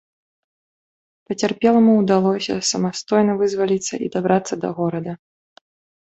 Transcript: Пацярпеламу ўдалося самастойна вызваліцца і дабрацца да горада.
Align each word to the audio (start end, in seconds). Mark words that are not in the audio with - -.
Пацярпеламу 1.31 1.91
ўдалося 2.01 2.55
самастойна 2.69 3.35
вызваліцца 3.41 3.93
і 4.07 4.09
дабрацца 4.15 4.53
да 4.65 4.69
горада. 4.79 5.13